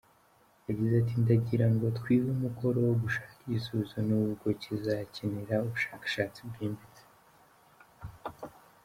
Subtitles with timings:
[0.67, 7.03] Yagize ati “Ndagira ngo twihe umukoro wo gushaka igisubizo n’ubwo kizakenera ubushakashatsi bwimbitse.